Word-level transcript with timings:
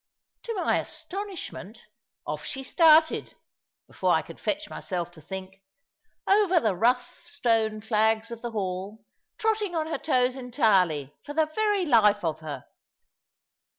To 0.45 0.55
my 0.55 0.79
astonishment, 0.79 1.77
off 2.25 2.43
she 2.43 2.63
started 2.63 3.35
(before 3.85 4.13
I 4.15 4.23
could 4.23 4.39
fetch 4.39 4.67
myself 4.67 5.11
to 5.11 5.21
think) 5.21 5.61
over 6.25 6.59
the 6.59 6.75
rough 6.75 7.23
stone 7.27 7.81
flags 7.81 8.31
of 8.31 8.41
the 8.41 8.49
hall, 8.49 9.05
trotting 9.37 9.75
on 9.75 9.85
her 9.85 9.99
toes 9.99 10.35
entirely, 10.35 11.13
for 11.23 11.35
the 11.35 11.45
very 11.45 11.85
life 11.85 12.23
of 12.25 12.39
her. 12.39 12.65